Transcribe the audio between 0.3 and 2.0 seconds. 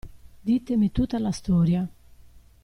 Ditemi tutta la storia.